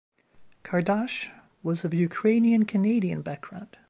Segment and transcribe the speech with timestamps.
[0.63, 1.29] Kardash
[1.61, 3.77] was of Ukrainian Canadian background.